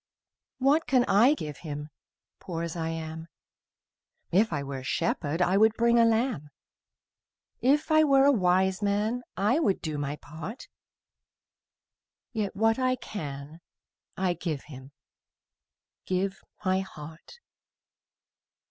[0.57, 1.89] What can I give Him,
[2.39, 3.27] Poor as I am?
[4.31, 6.49] If I were a shepherd, I would bring a lamb;
[7.61, 10.67] If I were a wise man, I would do my part:
[12.33, 13.59] Yet what I can
[14.17, 14.91] I give Him,
[16.07, 17.37] Give my heart.